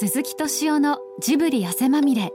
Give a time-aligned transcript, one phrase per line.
[0.00, 2.32] 鈴木敏夫のジブリ汗まみれ。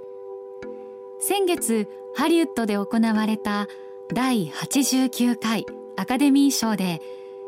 [1.22, 3.70] 先月ハリウッドで行われた
[4.14, 7.00] 第89回アカデミー賞で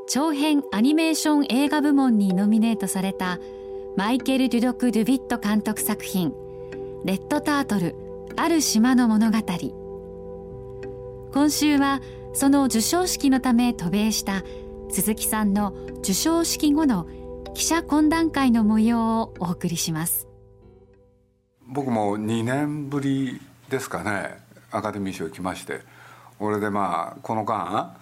[0.07, 3.39] 長編アニメーション映画部門にノミネートされた
[3.97, 6.33] マイケル・デュドク・ドゥビット監督作品
[7.03, 7.97] 「レッドタートル
[8.37, 9.39] ある島の物語」
[11.33, 11.99] 今週は
[12.31, 14.45] その授賞式のため渡米した
[14.87, 17.05] 鈴木さんの授賞式後の
[17.55, 20.27] 記者懇談会の模様をお送りします。
[21.65, 24.37] 僕も2年ぶりですかね。
[24.71, 25.79] アカデミー賞来まして。
[26.37, 27.95] 俺でまあこの間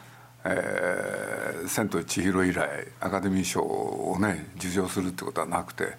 [0.45, 2.67] えー、千と千尋以来
[2.99, 5.97] アカデミー賞をね受賞するってことはなくて。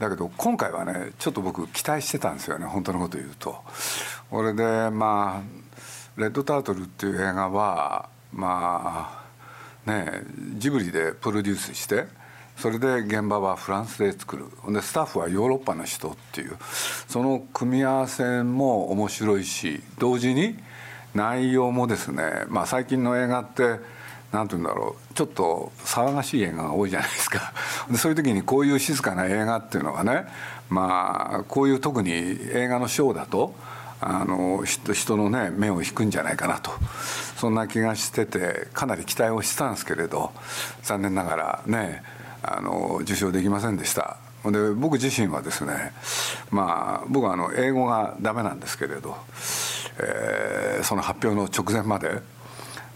[0.00, 2.66] だけど今回はねちょっと僕期待してたんですよね。
[2.66, 3.62] 本当のこと言うと。
[4.32, 9.24] 俺でまあ「レッドタートル」っていう映画はま
[9.86, 10.24] あね
[10.56, 12.25] ジブリでプロデュースして
[12.56, 14.46] それで現場はフランスで作る。
[14.72, 16.56] でスタッフはヨーロッパの人っていう。
[17.08, 20.58] その組み合わせも面白いし同時に
[21.14, 23.78] 内容もですね、まあ、最近の映画って
[24.32, 25.14] 何て言うんだろう。
[25.14, 27.52] ちょっと騒がしい映画が多いじゃないですか。
[27.90, 30.24] でそういう時にこういう静かな映画っていうのはね
[30.70, 33.54] まあこういう特に映画のショーだと
[34.00, 36.70] あの人のね目を引くんじゃないかなと。
[37.36, 40.32] そんな気がしててかなり期待をしてたんですけれど
[40.82, 42.02] 残念ながらね
[42.46, 44.18] あの受賞できませんでした。
[44.44, 45.92] で僕自身はですね
[46.50, 49.16] まあ僕はあの英語がダメなんですけれど、
[49.98, 52.20] えー、その発表の直前まで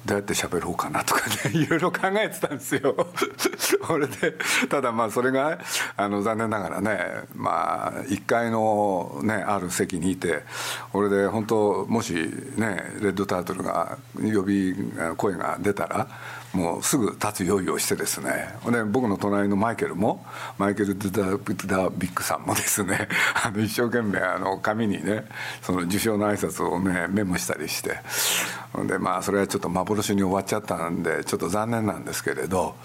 [0.06, 2.94] どうやって喋ろうかなとかね いろいろ考えてたんですよ。
[3.86, 4.34] それで
[4.68, 5.58] ただまあそれが
[5.96, 6.98] あの残念ながらね
[7.34, 10.44] まあ1階のねある席にいて
[10.92, 12.14] 俺で本当もし
[12.56, 14.74] ねレッドタートルが呼び
[15.16, 16.06] 声が出たら
[16.52, 18.48] もうすぐ立つ用意をしてですね。
[18.70, 20.24] で僕の隣のマイケルも
[20.58, 23.08] マイケル・ドゥダ・ビッグさんもですね
[23.44, 25.26] あの一生懸命あの紙にね
[25.62, 28.00] その受賞の挨拶をねメモしたりして。
[28.86, 32.76] でまあそれはちょっと幻に終わっちゃったんでちょっと残念なんですけれど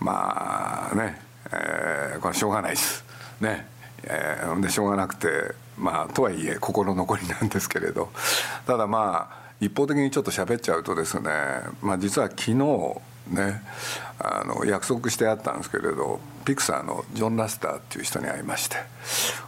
[0.00, 1.20] まあね、
[1.52, 3.04] えー、これしょうがないです。
[3.40, 3.66] ね
[4.04, 8.10] えー、でしょうがなくてまあとはいえ心残りなんですけれど。
[8.66, 11.30] ただまあ一方的にちょっと喋っちゃうとですね、
[11.82, 12.54] まあ、実は昨日
[13.28, 13.62] ね
[14.18, 18.76] あの約束してあったんですけれどピクサーのジョン・ラスターっていう人に会いまして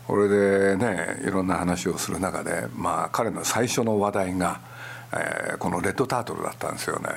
[0.06, 4.60] これでねいろんな話をする中で、まあ、彼の最初の話題が、
[5.12, 7.08] えー、この「レッドタートル」だったんですよね。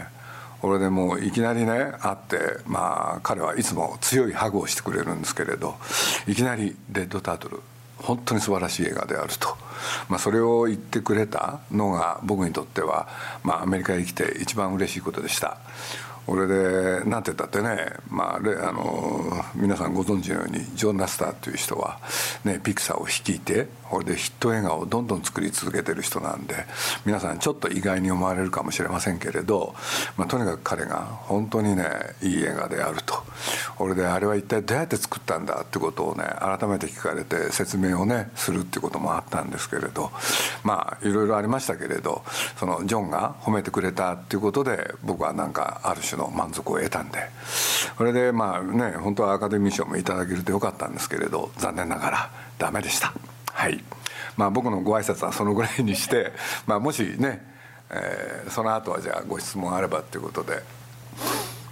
[0.61, 2.37] これでもういきなりね会って
[2.67, 5.75] まあ彼はいつも強いハグをしてくれるんですけれど
[6.27, 7.61] いきなり「レッドタートル」
[8.01, 9.57] 本当に素晴らしい映画であると、
[10.09, 13.07] まあ、それを言ってくれたのが僕にとっては、
[13.43, 15.57] まあ、アメリカへ来て一番嬉しいことでした。
[16.31, 21.99] 俺でなんて言ったってね、まあ、あの皆さんご存知のようにジョン・ラスターという人は、
[22.45, 26.55] ね、ピクサーを率いてこれでヒット映画をどんどん作り続けてる人なんで
[27.05, 29.75] 皆さんちょっと意外に思われるかもしれませんけれど、
[30.15, 31.83] まあ、とにかく彼が本当にね
[32.21, 33.21] いい映画であると。
[33.79, 40.11] 俺であれは一体どうやって作ったんだってことをね改めて聞かれて説明をねするっていうこともあったんですけれど
[40.63, 42.23] まあいろいろありましたけれど
[42.57, 47.29] そのジョンが褒めてくれたっていうことで僕はなんかある種の満足を得たんで。
[47.97, 53.13] それでまあね本当はアカデミー賞もいただけるとよかったんですけれど残念ながらダメでした。
[53.51, 53.83] はい。
[54.37, 56.31] まあ僕のご挨拶はそのぐらいにして、
[56.65, 57.45] まあ、もしね、
[57.89, 60.63] えー、その後はじゃあご質問あればっていうことで。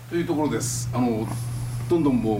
[0.09, 0.89] というところです。
[0.93, 1.27] あの
[1.89, 2.39] どんどんもう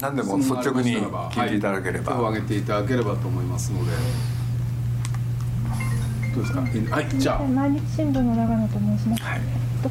[0.00, 3.92] 何でも率直に聞いていただければ、はい、手を挙げていただければと思いますので
[6.36, 6.60] どうですか？
[6.94, 7.42] はいじゃあ。
[7.42, 9.40] 毎日新聞の長野と申します、はい。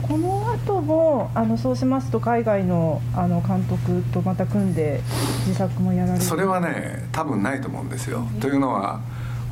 [0.01, 5.01] この後もあのそうしますと海外のあの監督とまた組んで
[5.47, 6.23] 自作もやられる。
[6.23, 8.27] それはね多分ないと思うんですよ。
[8.39, 8.99] というのは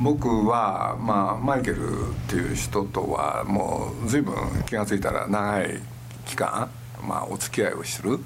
[0.00, 4.34] 僕は、まあ、マイケルっていう人とはもう随分
[4.66, 5.80] 気が付いたら長い
[6.26, 6.68] 期間、
[7.06, 8.18] まあ、お付き合いをする。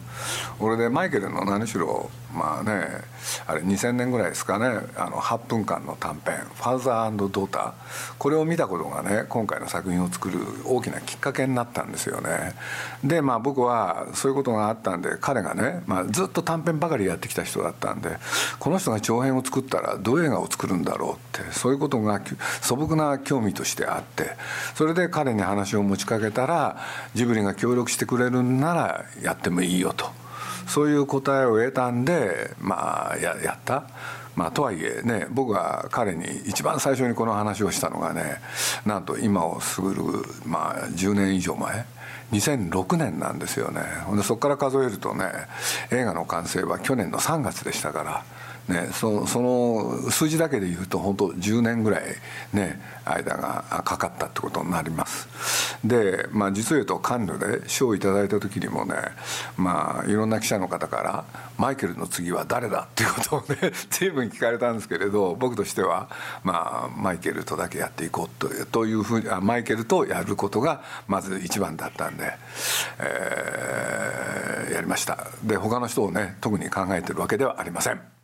[0.58, 2.87] 俺でマイケルの何しろまあね
[3.46, 7.73] あれ2000年ぐらいですかねあの8分間の短編「ファーザードーター」
[8.17, 12.55] これを見たことがね今回の作品を作る大きなきっかけになったんですよね
[13.02, 18.17] でまあ僕はそういうことがあったんで彼がね、まあ、ずっと短編ばかりやってきた人だったんで
[18.61, 22.20] この人が長編を作ったらどういう映画を作るんだろうってそういうことが
[22.61, 24.37] 素朴な興味としてあって
[24.75, 26.79] それで彼に話を持ちかけたら
[27.14, 30.27] ジブリが協力してくれるんならやってもいいよと。
[30.68, 33.84] そういう答えを得たんでまあややった？
[34.36, 38.36] まあ、とはいえね僕が彼に一番最初にこの話をしたのがね
[38.86, 40.02] なんと今を過ぐる、
[40.46, 41.84] まあ、10年以上前
[42.30, 43.80] ？2006年なんですよね
[44.14, 45.24] でそこから数えるとね
[45.90, 48.24] 映画の完成は去年の3月でしたから
[48.68, 52.02] ね、そその数字だけでいうと本当10年ぐらい、
[52.52, 55.26] ね、間がかかったってことになります
[55.84, 58.94] で、まあ、実を言うとカンヌで賞をいただいた時にもね、
[59.56, 61.24] まあ、いろんな記者の方から
[61.56, 66.10] 「マイケルの次は誰だ?」っていうことをね 随分聞かれたんですけれど僕としては、
[66.44, 72.36] まあ、マイケルとだけやっていこうというというふうにあマイケルとやることがまず一番だったんで、
[72.98, 78.17] えー、やりましたで他の人をね特に考えてるわけではありません。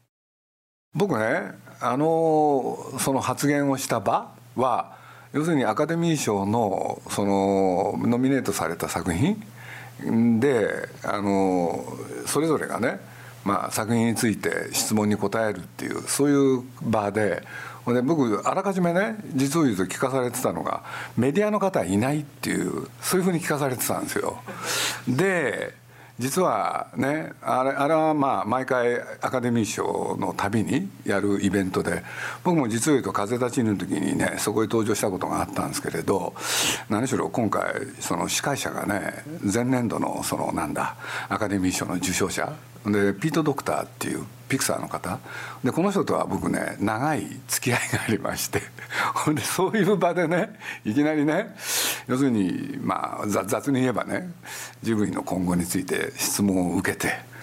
[0.95, 4.97] 僕ねあのその発言をした場は
[5.33, 9.43] 要するにアカデミー賞のそのノミネートされた作品
[10.41, 11.85] であの
[12.27, 13.01] それぞれがね、
[13.45, 17.43] まあ、作品について質問に答えるっていうそういう場で
[17.87, 20.85] で僕あらかじめね実を言うと聞かされてたのが
[21.17, 24.39] メディアの方はいないっていうそういうふうに聞かされてたんですよ。
[25.07, 25.75] で
[26.19, 32.05] 実はねあれあれはまあ毎回アカデミー賞のたびにやるイベントで
[32.45, 36.33] 僕も実を言うと「風立ちぬ」の時にねそこへ登場したことがあったんですけれど
[36.89, 37.65] 何しろ今回
[37.99, 40.95] その司会者がね前年度のそのなんだ
[41.29, 42.53] アカデミー賞の受賞者
[42.87, 45.19] でピート・ドクターっていうピクサーの方。
[45.63, 48.63] でこの人とは僕ね長い付き合いがありまして。
[49.15, 51.57] ほんでそういう場でねいきなりね
[52.07, 54.31] 要するにまあ雑に言えばね
[54.83, 57.35] ジブリの今後について質問を受けて。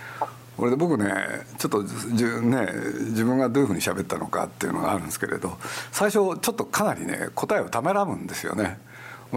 [0.57, 1.11] これで僕ね
[1.57, 2.67] ちょっとじゅ、ね、
[3.09, 5.57] 自分がどういうふうに喋ったのかっていうのがあるんですけれど
[5.91, 8.77] 最初ちょっとかなりね答えをためらむんですよね。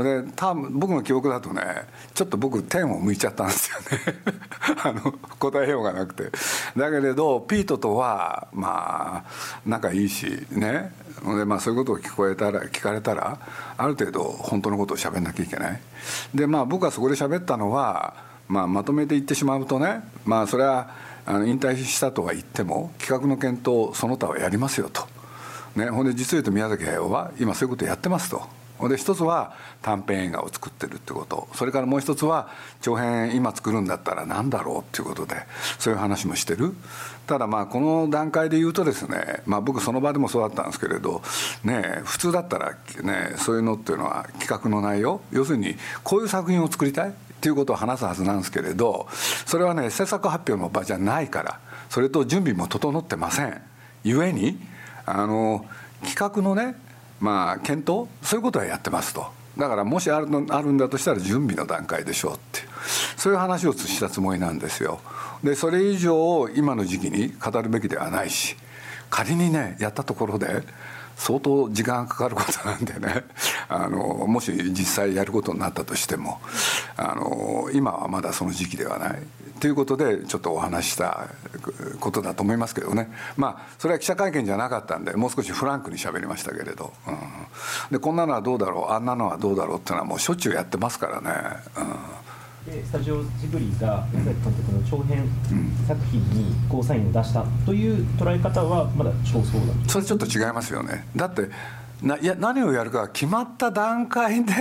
[0.03, 1.63] で多分僕の記憶だとね
[2.15, 4.19] ちょっと僕天を向いちゃったんですよね。
[4.83, 6.31] あの答えようがなくて。
[6.77, 9.31] だけれどピートとはまあ
[9.65, 10.93] 仲いいしね。
[11.25, 13.39] で、まあ、そういうことを聞こえたら聞かれたら
[13.77, 15.81] ある程度本当のことを喋んなきゃいけない。
[16.35, 18.15] でまあ僕はそこで喋ったのは、
[18.49, 20.89] まあ、まとめて言ってしまうとねまあそれは
[21.27, 25.07] あの引退したとは言っても企画の検討その他はやりますよと。
[25.77, 28.43] ね、ほんで実を言うと宮崎駿は今そういうことやってますと。
[28.89, 31.49] で一つは短編映画を作ってるってこと。
[31.55, 32.49] それからもう一つは
[32.81, 35.37] 長編今作るんだったら何だろうっていうことで
[35.79, 36.75] そういう話もしてる。
[37.27, 41.23] ただまあこの段階で言うとですね、まあ、僕その場でもそうだったんですけれど
[41.63, 45.21] ね普通だったらねそういうのっていうのは企画の内容。
[45.33, 49.07] 要するにこういう作品を作りたいっていうことを話すはずなんですけれど
[49.47, 51.61] それはね制作発表の場じゃないから
[51.91, 53.61] それと準備も整ってません。
[54.03, 54.59] ゆえに
[55.07, 55.65] あの
[56.05, 56.77] 企画のね
[57.25, 58.07] まあ検討？
[58.23, 59.27] そういうことはやってますと。
[59.57, 62.61] だからもしあるのあるんだとしたら準備の段階でしょうって。
[63.17, 65.01] そういう話をしたつもりなんですよ。
[65.43, 68.57] でそれ以上今の時期に語るべきではないし
[69.09, 70.63] 仮にねやったところで
[71.17, 73.25] 相当時間がかかることなんでね。
[73.69, 76.41] あのもし実際やることになったとしても
[76.97, 79.23] あの今はまだその時期ではない。
[79.61, 81.29] ということでちょっとお話した
[82.01, 83.11] ことだと思いますけどね。
[83.37, 87.17] まあそれは記者会見じゃなかったんでもう少しフランクに喋りましたけれど、うん、
[87.91, 91.31] でこんなのはどうだろうあんなのはどうだろうっていうのはもうしょっちゅうやってますからね。
[91.79, 92.24] うん。
[92.67, 95.29] でスタジオジブリが宮崎監督の長編
[95.87, 101.07] 作品にゴーサインを出したという捉え方はまだ少数だそれちょっと違いますよね。
[101.15, 101.51] だって
[102.03, 104.53] ないや何をやるか決まった段階で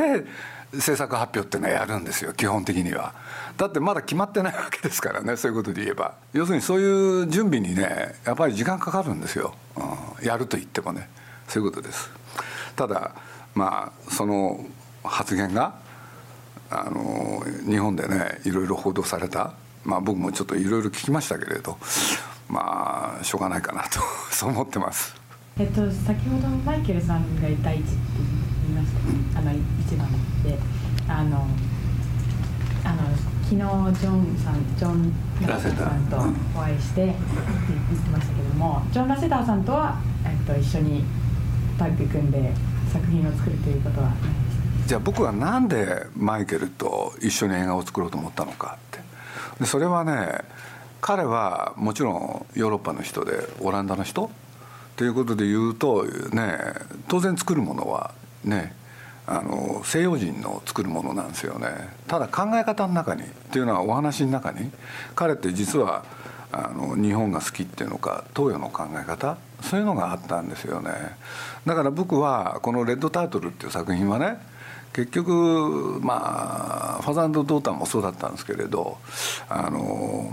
[0.77, 3.13] 制作発表っていうのはやるんですよ基本的には。
[3.55, 6.15] だってまだ決まってないわけですからねそういうことで言えば。
[6.33, 11.07] 要するにそういう準備にねやっぱり時間かかるんですよ、うん、やると言ってもね。
[11.47, 12.11] そういうことです。
[12.75, 13.15] ただ
[13.55, 14.65] まあその
[15.03, 15.82] 発言が
[16.69, 19.53] あの日本でねいろいろ報道された、
[19.83, 21.77] まあ、僕もちょっといろいろ聞きましたけれど。
[22.49, 25.15] まあしょうがないかなと そう思ってます。
[25.57, 27.97] えっと、先ほどマイケルさんが第一って
[28.67, 28.93] 言いまし
[29.33, 30.07] たあの一番
[30.43, 30.59] で。
[31.07, 31.45] あの
[32.85, 32.97] あの
[33.43, 35.13] 昨日ジョンさんジョン・
[35.45, 35.89] ラセター。
[35.89, 36.17] さんと
[36.55, 37.15] お会いしてって
[37.91, 41.03] 言ってましたけどもジョン・ラセターさんとは、えっと、一緒に
[41.77, 42.53] タッグ組んで
[42.91, 44.52] 作品を作るということはないです
[44.85, 48.99] じゃあ僕はなんでマイケルと一緒に映画を作ろうと思ったのかって。
[49.59, 50.39] でそれはね
[50.99, 54.29] 彼はもちろんヨーロッパの人でオランダの人
[54.95, 56.57] ということで言うとね
[57.07, 58.13] 当然作るものは
[58.43, 58.75] ね
[59.25, 61.67] あの西洋人の作るものなんですよね。
[62.07, 64.69] ただ考え方の中にっていうのはお話の中に
[65.15, 66.03] 彼って実は
[66.51, 70.91] あの日本が好きっていうのか東洋の考え方そういうのがあったんですよね。
[71.65, 74.37] だから僕はこの「レッドタートル」っていう作品はね
[74.93, 78.97] 結局まあファザードーターもそうだったんですけれど
[79.49, 80.31] あの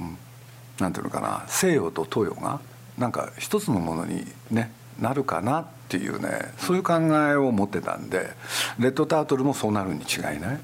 [0.79, 2.61] なんていうのかな西洋と東洋が
[2.99, 8.31] なんか一つのものに、ね、なるかなっていうねそういう考えを持ってたんで
[8.79, 10.61] レッドタートルもそうなるに違いない。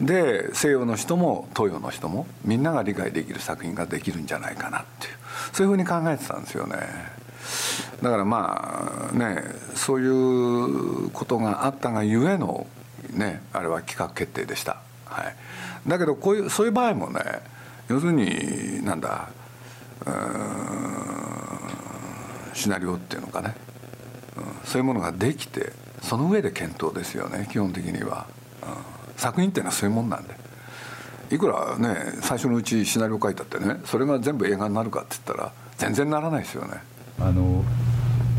[0.00, 5.14] で西洋の人も東洋の人もみんなが理解できる作品ができるんじゃないかなっていう
[5.52, 6.76] そういうふうに考えてたんですよね
[8.06, 9.42] だからまあね
[9.74, 12.68] そういうことがあったがゆえの
[13.10, 15.34] ねあれは企画決定でした、はい、
[15.88, 17.20] だけどこういうそういう場合もね
[17.88, 19.28] 要するになんだ
[22.54, 23.56] シナリオっていうのかね、
[24.36, 28.28] うん、そういうものができてその上で検討ですよね基本的には、
[28.62, 30.46] うん、作品っていうのはそういうもんなんで。
[31.28, 36.80] いくらね最初のうちシナリオ書いたってねそれが全部映画になるかって言ったら全然ならないですよね。
[37.18, 37.64] あの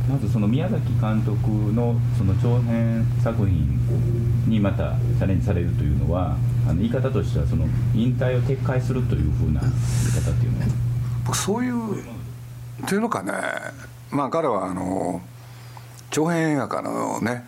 [0.09, 3.77] まずその宮崎監督のその長編作品
[4.47, 9.71] にまたチャレンジされるというのはあの言い方としてはその引退を撤回するというふうな言い
[10.25, 10.65] 方っていうのは。
[11.25, 12.03] 僕そういう
[12.87, 13.33] というのかね。
[14.09, 15.21] まあ彼はあの
[16.09, 17.43] 長編映画からのね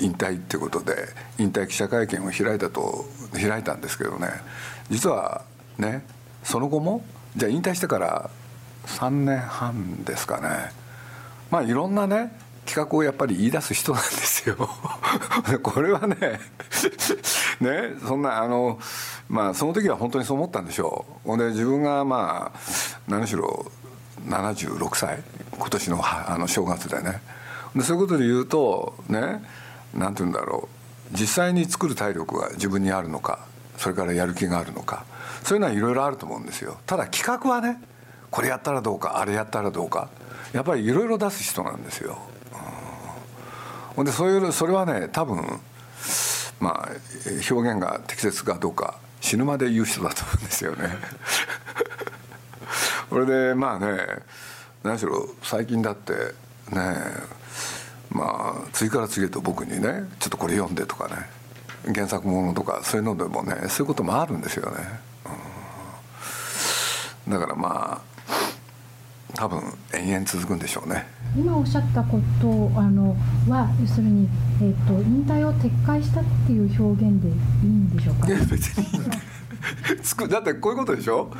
[0.00, 0.94] 引退っていうことで
[1.38, 4.28] 引退記者会見を開いたと開いたんですけどね。
[4.90, 5.42] 実は
[5.78, 6.04] ね
[6.42, 7.04] その後も
[7.36, 8.30] じゃあ引退してから
[8.86, 10.85] 3年半ですかね。
[11.50, 12.32] まあいろんなね
[12.66, 14.56] 企画をやっぱり言い出す人なんですよ。
[15.62, 16.16] これはね
[17.60, 18.78] ねそんなあの
[19.28, 21.28] まあその時は本当にそう思ったんでしょう。
[21.28, 22.58] ほんで自分がまあ
[23.08, 23.70] 何しろ
[24.26, 25.22] 76歳
[25.52, 27.22] 今年のあの正月でね。
[27.74, 29.42] でそういうことで言うとね
[29.94, 30.76] 何て言うんだろう。
[31.12, 33.38] 実際に作る体力が自分にあるのか
[33.76, 35.04] それからやる気があるのか
[35.44, 36.78] そういうのはいろいろあると思うんですよ。
[36.84, 37.80] ただ企画はね
[38.30, 40.08] これやったらどうかあれやったらどうか。
[40.56, 42.16] やっぱりいろいろ出す人なんですよ。
[43.94, 45.60] ほ、んでそういうそれはね多分
[46.58, 46.88] まあ
[47.50, 50.96] 表現が適切かどうか死ぬまで言う人だと思うんですよね。
[53.10, 53.98] これでまあね
[54.82, 56.14] 何しろ最近だって
[56.70, 56.96] ね
[58.10, 61.28] まあ次から次へと僕にねちょっとこれ読んでとかね
[61.94, 65.00] 原作ものとかそういうのでもねそういうこともあるんですよね。
[67.26, 68.15] うん、だからまあ
[69.34, 69.60] 多分
[69.92, 71.06] 延々続くんでしょうね。
[71.36, 73.14] 今おっしゃったことあの
[73.48, 74.28] は要するに、
[74.62, 77.34] えーと、引退を撤回したっていう表現でいい
[77.66, 78.28] んでしょうか？
[78.28, 81.30] いや別にだってこういうことでしょ？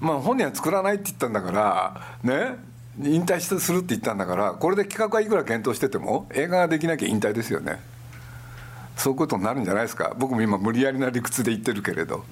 [0.00, 2.56] まあ本人は作らないって言ったんだからね？
[3.02, 7.78] 引退するって言ったんだからこれで企画はいくら検討してても映画ができなきゃ引退ですよね。
[8.96, 10.14] そういうことになるんじゃないですか。
[10.18, 12.24] 僕も今無理やりな理屈で言ってるけれど。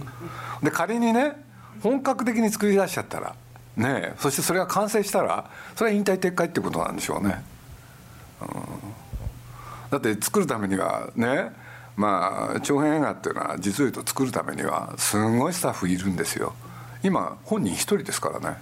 [0.63, 1.37] で仮にね
[1.83, 3.35] 本格的に作り出しちゃったら
[3.77, 7.43] ねそしてそれが完成したらそれは引退撤回ってことなんでしょうね、
[8.41, 8.49] うん、
[9.91, 11.51] だって作るためにはね
[11.97, 16.55] まあ長編映画っていうのは実を言うと作るためにはすごいスタッフいるんですよ。
[17.03, 18.57] 今本人一人ですからね。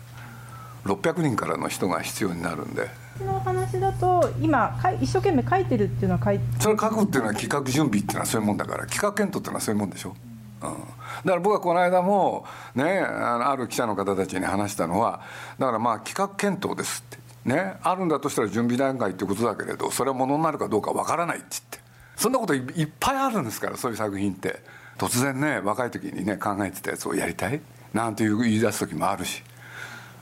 [0.84, 2.90] 600人からの人が必要になるんで。
[3.24, 10.10] の話だと今一生懸命書いてるっていうのは書いてそれ書くっていうのは企画準備っていうのはそういうもんだから企画検討っていうのはそういうもんでしょ。
[10.10, 10.31] う
[10.62, 15.20] だから僕はこの間もねある記者の方たちに話したのは
[15.58, 17.22] だからまあ企画検討ですって。
[17.44, 21.78] ねあるんだとしたら準備段階ってことだけれどそれはものになるかどうかわからないって言って。
[22.14, 24.62] そんなこといっぱいあるんですからそういう作品って。
[24.98, 27.60] 突然ね若い時にね考えてたやつをやりたい？
[27.92, 29.42] なんていう言い出す時もあるし。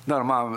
[0.06, 0.50] だからま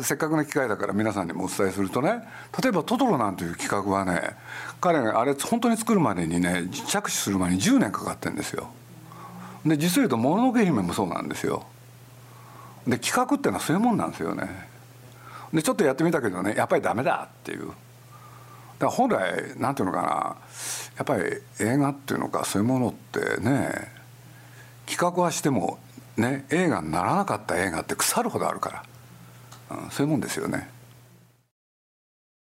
[0.00, 2.22] あせっかくの機会だから皆さんにもお伝えするとね
[2.62, 4.36] 例えば「トトロ」なんていう企画はね
[4.80, 8.68] 彼があれ本当に作るまでにね着手する前に10年かかってるんですよ。
[9.64, 11.66] で実を言うと「もののけ姫」もそうなんですよ。
[12.86, 14.68] で企画っていうのはそういうもんなんですよね。
[15.52, 17.66] でちょっとやってみたけどねやっぱりダメだっていう。
[17.66, 17.76] だか
[18.86, 20.36] ら本来なんていうのかな
[20.96, 21.22] やっぱり
[21.60, 23.92] 映画っていうのかそういうものってね
[24.86, 25.78] 企画はしても
[26.16, 28.84] ね映画にならなかった映画って腐るほどあるか
[29.68, 30.68] ら、うん、そういうもんですよね。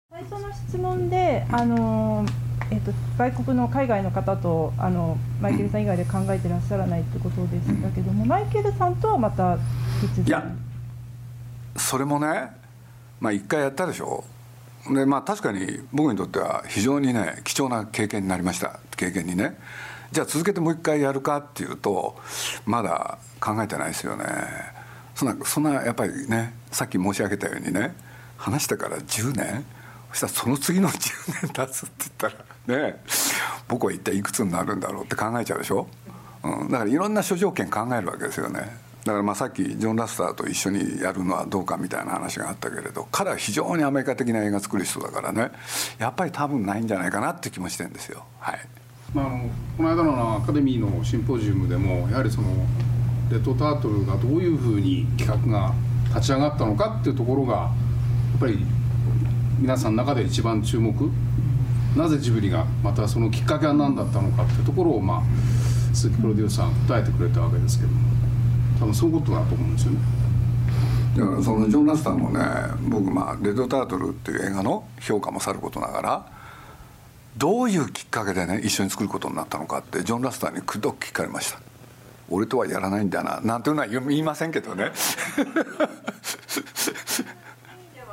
[0.10, 10.43] 最初の質問であのーえーと、外国の海外の方とあのマイケルさん以外で考えてらっしゃらないってことでしたけども、 マイケルさんとはまたいや
[11.75, 12.51] それもね
[13.20, 14.24] まあ一回やったでしょ。
[14.89, 18.79] でまあ確かに僕にとっては非常にね貴重な経験になりました。
[18.96, 19.58] 経験にね。
[20.12, 22.20] じゃあ続けてもう一回やるかっていうと
[22.65, 24.25] まだ考えてないですよね。
[25.15, 27.96] そんなそんなやっぱりねさっき申し上げたようにね
[28.38, 29.65] 話してから10年。
[30.13, 33.01] そしたらその次の10年経つって言ったらね
[33.67, 35.88] 僕は一体いくつになるんだろうって考えちゃうでしょ、
[36.43, 38.82] うん、だからいろんな諸条件考えるわけですよね。
[39.03, 45.51] だからまあさっきジョン・ラスターと一緒にやるのはどうかみたいな話があったけれど彼は非常にアメリカ的な映画作る人だからね。
[46.00, 48.24] やっぱり多分ないんじゃないかなって気もしてるんですよ。
[48.39, 48.60] はい、
[49.13, 52.48] まあ、あのこの間のアカデミーのシンポジウムでもやはりその
[53.29, 55.74] レッドタートルがどういうふうに企画が
[56.10, 57.70] 立ち上がったのかっていうところがや
[58.38, 58.65] っぱり
[59.60, 60.93] 皆さんの中で一番注目
[61.96, 65.24] なぜジブリがまたそのきっかけは何だったのかっていうところを、まあ、
[65.96, 68.00] 鈴木プロデューサー答えてくれたわけですけども
[68.80, 70.00] 多分そういうことだと思うんですよね。
[71.18, 72.44] だからそのジョン・ラスターもね
[72.90, 76.26] 僕まあ「レッド・タートル」っていう映画の評価もさることながら
[77.38, 81.60] どういうきっかけでね一緒に作ることになったのかってジョン・ラスターにくどく聞かれました
[82.30, 84.92] 俺とはやらないんだななんていうのは言いませんけどね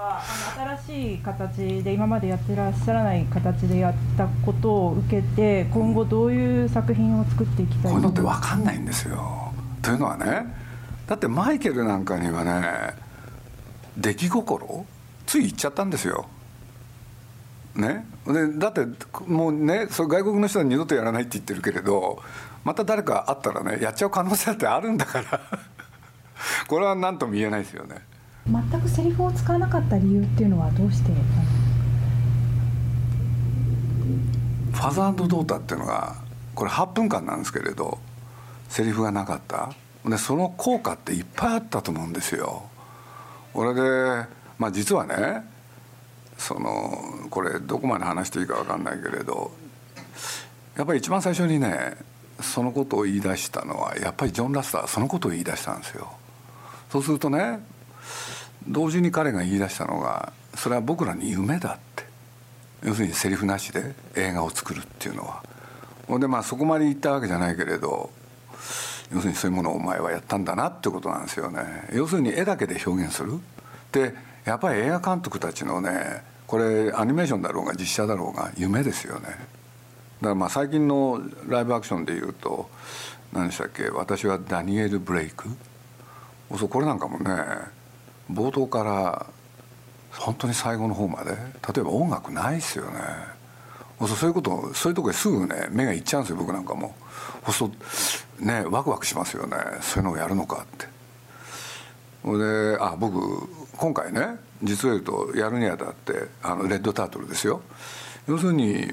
[0.00, 0.23] は
[0.57, 9.52] あの新しい形で今までやってらっしゃらない形でやったことを受けて今後どういう作品を作っていきたいこういうのって分かんないんですよ。
[9.83, 10.47] というのはね
[11.07, 12.95] だってマイケルなんかにはね
[13.97, 14.87] 出来心
[15.26, 16.26] つい言っちゃったんですよ。
[17.75, 18.85] ね、でだって
[19.26, 22.21] もうねそ外国の人は二度とやらないって言ってるけれど
[22.64, 25.40] また誰か会ったらねやっちゃう可能性ってあるんだから。
[26.66, 28.10] これは何とも言えないですよね。
[28.50, 31.11] 全くセリフを使わなかった理由っていうのはどうして
[34.73, 36.16] ファザードータっていうのが
[36.54, 37.99] これ8分間なんですけれど
[38.69, 39.73] セリフがなかった。
[40.04, 42.62] でその効果っていっぱいあったと思うんですよ。
[43.52, 43.80] 俺で
[44.59, 45.45] まあ実はね
[46.38, 49.52] そのこれどこまで話していいか分かんないけれど
[50.76, 51.97] やっぱり一番最初にね
[52.40, 56.11] そのことを言い出したのはやっぱりジョン・ラスターそのことを言い出したんですよ。
[56.90, 57.61] そうするとね
[58.69, 62.05] 同時に彼が言い出したのがそれは僕らに夢だって。
[62.83, 65.43] 要するにセリフなしで映画を作るっていうのは。
[66.09, 68.11] ほんでまあそこまで言ったわけじゃないけれど
[69.12, 71.88] 要するにそういうものをお前はやったんだなってことなんですよね。
[71.93, 73.38] 要するに絵だけで表現する。
[73.93, 74.14] で
[74.45, 79.26] やっぱり映画監督たちのねこれアニメーションだろうが実写だろうが夢ですよね。
[79.26, 79.38] だか
[80.21, 82.71] らまあ最近のライブアクションでいうと
[83.33, 85.49] 何でしたっけ私はダニエル・ブレイク。
[86.59, 87.35] そうこれなんかもね
[88.33, 89.27] 冒頭から
[90.13, 91.37] 本当に最後の方まで例
[91.79, 93.01] えば音楽ないっすよね。
[94.01, 96.95] そういうことそういうとこへすぐね目がいっちゃうんですよ僕なんかも。
[97.53, 99.57] そうねワクワクしますよね。
[99.83, 100.89] そういうのをやるのかって。
[102.23, 107.62] ほんであ僕今回ね実を言うとやるにあたってあのレッドタートルですよ。
[108.27, 108.93] 要するに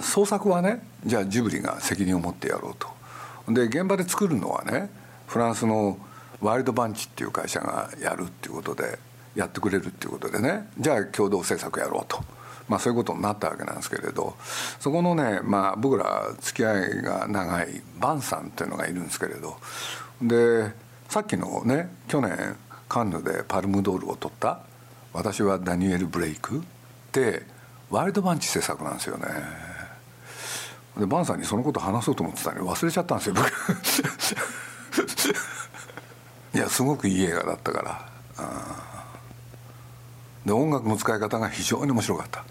[0.00, 2.88] 創作はねじゃあジブリが責任を持ってやろうと。
[3.52, 4.90] で現場で作るのはね
[5.26, 5.98] フランスの
[6.44, 8.98] ワイルドバンチっていう会社がやるっていうことで
[9.34, 10.68] やってくれるっていうことでね。
[10.78, 12.22] じゃあ共同制作やろうと、
[12.68, 14.36] まあ、そういうことになったわけなんですけれど。
[14.78, 19.56] そこのね、まあ、僕ら付き合いが長いバンさんっていうのがいるんですけれど。
[20.20, 20.72] で
[21.08, 22.56] さっきのね去年
[22.88, 24.60] カンヌでパルムドールを取った
[25.12, 26.62] 「私はダニエル・ブレイク」っ
[27.12, 27.42] て
[27.90, 29.26] ワイルドバンチ制作なんですよね。
[30.98, 33.50] でバンさんにそのこと話そうと思ってたのに忘れちゃったんですよ僕。
[36.54, 38.14] いやすごくいい映画だったから。
[40.46, 42.44] で音楽の使い方が非常に面白かった。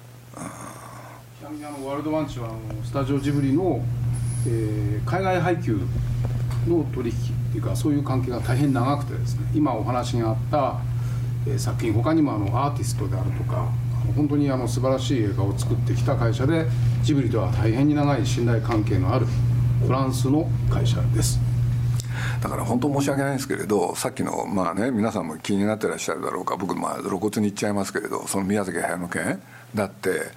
[1.39, 3.82] ちなみにあのワールドワンチはあのスタジオジブリの、
[4.46, 5.80] えー、海外配給
[6.68, 9.50] の取引っていうかそういう関係が大変長くてですね。
[9.54, 10.82] 今お話があった、
[11.48, 13.70] え、作品他にもあのアーティストであるとか
[14.18, 16.66] 本当にあの素晴らしい映画を作ってきた会社で
[17.04, 19.28] ジブリとは大変に長い信頼関係のある
[19.86, 21.53] フランスの会社です。
[22.43, 29.41] だから本当申し訳ないんですけれどさっきのまあね皆さんも気になってらっしゃるだろうか僕まあ露骨に言っちゃいますけれどその宮崎駿の件
[29.73, 30.32] だって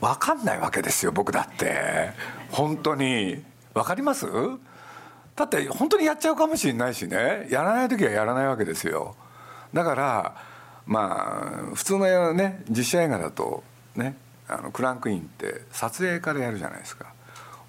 [0.00, 2.12] 分かんないわけですよ僕だって。
[2.50, 3.42] 本当に。
[3.74, 4.26] 分かります？
[5.36, 7.46] だって本当にやっちゃうかもしれないしね。
[7.50, 9.14] やらない時はやらないわけですよ。
[9.74, 10.36] だから
[10.86, 13.62] まあ普通のね実写映画だと
[13.94, 14.16] ね
[14.48, 17.12] あのクランクインって撮影からやるじゃないですか。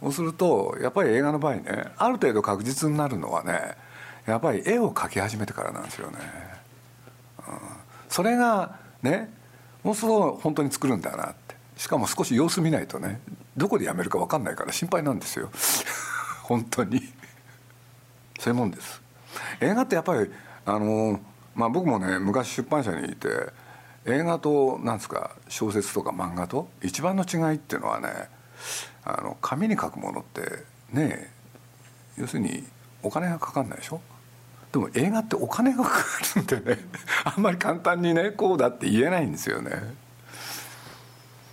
[0.01, 3.75] そうするとやっぱり映画の場合ねある程度確実になるのはね
[4.25, 6.17] やっぱり絵を描き始めてからなんですよね、
[7.47, 7.55] うん、
[8.07, 9.31] それがね
[9.83, 11.55] もうすぐ本当に作るんだなって。
[11.77, 13.21] しかも少し様子見ないとね
[13.55, 15.49] どこでやめるか分かんないから心配なんですよ。
[16.43, 17.01] 本当に。
[18.37, 19.01] そういうもんです。
[19.61, 20.29] 映画ってやっぱり
[20.65, 21.21] あの
[21.55, 23.29] まあ僕もね昔出版社にいて
[24.05, 28.27] 映画となんですか小説とか漫画と一番の違いっていうのはね
[29.05, 30.41] あの紙に書くものって
[30.91, 31.31] ね
[32.17, 32.63] 要するに
[33.01, 34.01] お金がかかんないでしょ？
[34.71, 36.79] でも映画ってお金がかかるんでね
[37.25, 39.71] あんまり簡単にねこうだって言えないんですよね。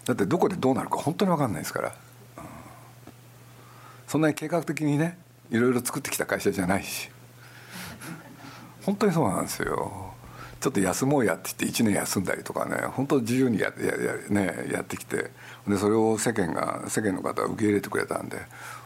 [0.04, 2.44] だってどこでどうなるか本当に分かんないですから、うん、
[4.06, 5.18] そんなに計画的にね
[5.50, 7.10] いろいろ作ってきた会社じゃないし。
[8.84, 10.14] 本当にそうなんですよ。
[10.60, 15.30] ちょっと休もうやって言って1年休んだりとかね本当自由にややや,、ね、やってきて
[15.68, 18.38] でそれを世間が世間の方は受け入れてくれたんで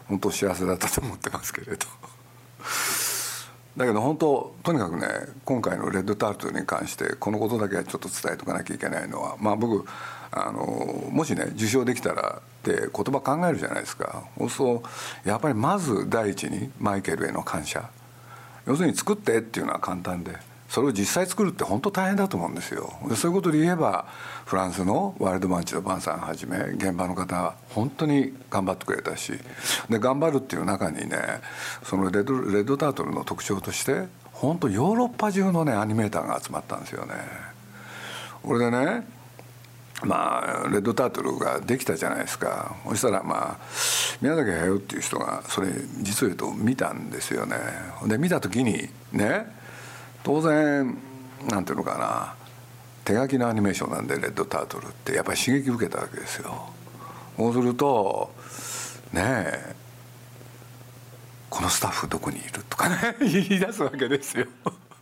[0.09, 1.87] 本当幸せだったと思ってますけれど。
[3.76, 5.06] だけど本当とにかくね
[5.44, 9.87] 今回の「レッドタルト」に関してこのことだけはちょっと伝えとかなきゃいけないのはまあ僕
[10.33, 14.24] あのもしね受賞できたらって言葉考えるじゃないですか。
[14.38, 17.88] そうすやっぱりまず第一にマイケルへの感謝。
[18.66, 20.49] 要するに作ってっていうのは簡単で。
[20.70, 22.92] それを実際作るって本当大変だと思うんですよ。
[23.09, 24.06] でそういうことで言えば
[24.46, 29.33] フランスのワイルドマンチのバンさんはじめ現場の方は本当に頑張ってくれたし
[29.88, 31.18] で頑張るっていう中にね
[31.83, 37.14] そのレッドレッドタートルの特徴として本当ヨーロッパ中のねアニメーターが集まったんですよね。
[38.40, 39.04] これでね
[40.04, 42.76] まあレッドタートルができたじゃないですか。
[42.88, 43.66] そしたらまあ
[44.20, 45.66] 宮崎駿っていう人がそれ
[46.00, 47.56] 実を言うと見たんですよね。
[48.06, 49.59] で見た時にね
[50.22, 50.96] 当然
[51.48, 52.35] なんていうのかな。
[53.04, 55.14] 手書きのアニメーションなんでレッドタートルって。
[55.14, 56.70] やっぱり刺激受けたわけですよ。
[57.37, 58.30] そうすると
[59.12, 59.74] ねえ
[61.48, 64.46] このスタッフどこにいるとかね 言い出すわけですよ。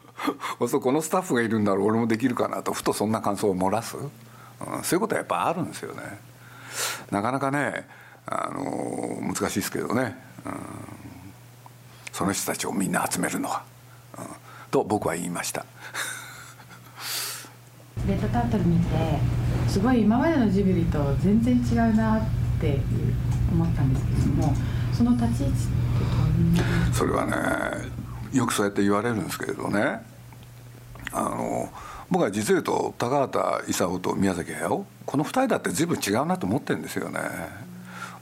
[0.69, 2.73] そうこのスタッフがいるんだろう俺もできるかなと。
[2.73, 4.11] ふとそんな感想を漏らす、うん、
[4.83, 6.21] そういうことはやっぱあるんですよね。
[7.11, 7.89] なかなかね
[8.27, 10.55] あの難しいですけどね、うん、
[12.13, 13.63] その人たちをみんな集めるのは。
[14.71, 15.65] と僕は言いました。
[18.07, 19.19] レッドタートル見て
[19.69, 22.23] すごい今までのジブリと全然違うなっ
[22.61, 22.81] て
[23.53, 24.55] 思ったんですけども
[24.93, 27.91] その立ち位置ってそれはね
[28.33, 30.01] よくそうやって言われるんですけれどね。
[31.13, 31.71] あの
[32.11, 37.21] 僕は実を言うと高畑勲と宮崎駿この2人だって随分違うなと思ってるんですよね。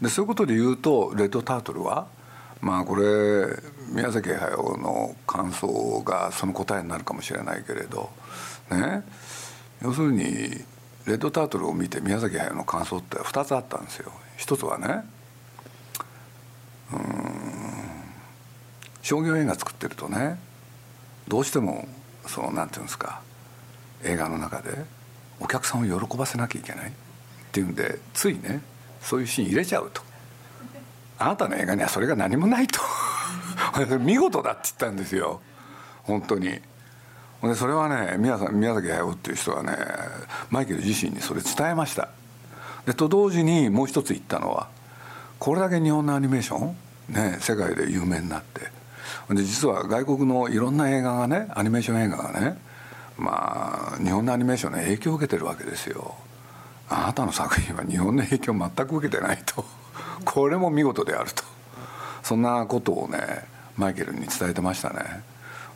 [0.01, 2.07] でそういうことで言うとレッドタートルは
[2.61, 3.47] まあこれ
[3.88, 8.11] 宮崎駿の感想がその答えになるかもしれないけれど
[8.71, 9.03] ね
[9.83, 10.25] 要するに
[11.07, 14.11] レッドタートルを見て宮崎駿の感想って2つあったんですよ。
[14.37, 15.05] 一つはね
[16.92, 17.27] うん
[19.03, 20.38] 商業映画作ってるとね
[21.29, 21.87] どうしても
[22.27, 23.21] そのなんていうんですか
[24.03, 24.71] 映画の中で
[25.40, 26.92] お客さんを喜ばせなきゃいけないっ
[27.53, 28.61] ていうんでついね
[29.01, 30.03] そういうシーン入れちゃうと
[31.19, 32.81] あなたの映画にはそれが何もないと。
[34.01, 35.41] 見事だって言ったんですよ。
[36.03, 36.61] 本当に。
[37.43, 39.77] でそれはね宮宮崎駿っていう人はね
[40.51, 42.09] マイケル自身にそれ伝えました。
[42.87, 44.69] でと同時にもう一つ言ったのは
[45.39, 46.77] これだけ日本のアニメーション
[47.09, 48.71] ね世界で有名になって。
[49.29, 52.59] で実は外国のいろんな映画がねアニメーション映画がね
[53.17, 56.15] まあ日本のアニメーションの影響を受けてるわけですよ。
[56.89, 59.65] あなたの作品は日本の影響を全く受けてないと。
[60.25, 61.43] これも見事であると。
[62.23, 63.45] そんなことをね
[63.77, 65.23] マイケルに伝えてましたね。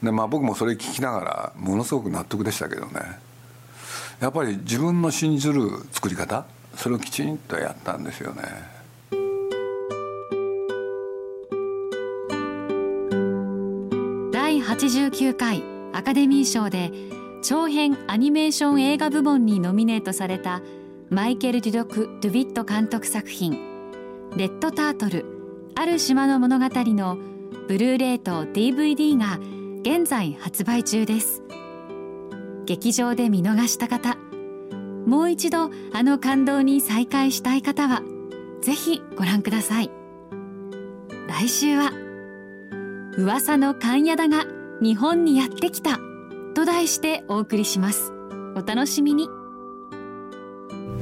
[0.02, 3.20] でまあ僕もそれ聞きながらものすごく納得でしたけどね。
[4.20, 6.44] やっぱり自分の信じる作り方
[6.76, 8.42] それをきちんとやったんですよね。
[14.32, 16.90] 第89回アカデミー賞で
[17.42, 20.60] 長編アニメーション映画部門にノミネートされた
[21.08, 23.58] マイケル・デュドク・ドゥビット監督作品
[24.36, 25.24] 「レッドタートル
[25.74, 27.18] ある島の物語」の
[27.68, 29.38] ブルーレイと DVD が
[29.82, 31.42] 現在発売中です。
[32.66, 34.16] 劇場で見逃した方
[35.06, 38.02] もう一度あの感動に再会したい方は
[38.62, 39.90] ぜひご覧ください。
[41.26, 41.92] 来週は
[43.16, 44.44] 噂の勘屋だが
[44.80, 45.98] 日本にやってきた
[46.54, 48.12] と題してお送りします。
[48.54, 49.39] お楽しみに。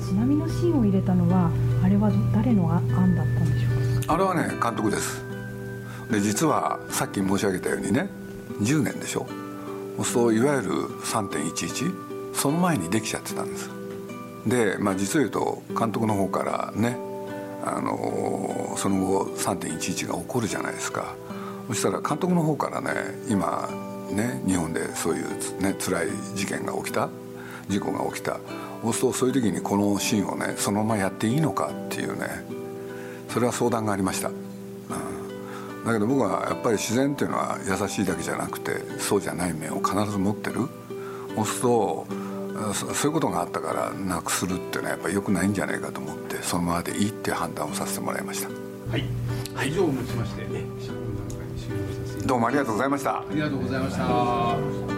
[0.09, 1.51] 津波のシーンを入れたのは
[1.85, 3.69] あれは誰の案だったんでしょ
[4.01, 4.15] うか？
[4.15, 5.23] あれはね監督です。
[6.11, 8.09] で実はさっき申し上げたようにね
[8.63, 9.27] 10年でしょ
[10.03, 10.73] そういわゆる
[11.05, 13.69] 3.11その前にできちゃってたんです。
[14.47, 16.97] で、まあ、実を言うと監督の方からね
[17.63, 21.15] あのその後3.11が起こるじゃないですか。
[21.67, 22.93] そしたら監督の方からね
[23.29, 23.69] 今
[24.11, 25.29] ね日本でそういう、
[25.61, 27.11] ね、辛い事件が起きた
[27.69, 28.39] 事故が起きた
[28.83, 32.29] そうするとそういう時にこのシーンをねそのままやっていいのかっていうね
[33.29, 40.69] それは相談がありました、うん、だけど僕はやっぱり自然っていうのは優しいだけじゃなくてそうじゃない面を必ず持ってる。
[41.37, 42.07] そうすると
[42.95, 48.49] そういうことがあったからなくするっていうのはやっぱりよくないんじゃないかと思ってそのままでいいっていう判断をさせてもらいました。
[48.49, 49.05] はい、
[49.55, 50.65] はい、以上をもちまして、ね、
[52.25, 53.19] どうもありがとうございました。
[53.19, 54.98] ありがとうございました